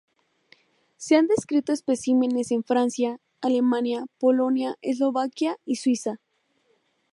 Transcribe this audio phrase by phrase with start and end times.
[0.97, 6.19] Se han descrito especímenes en Francia, Alemania, Polonia, Eslovaquia y Suiza.